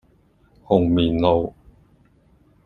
[0.65, 1.53] 紅棉路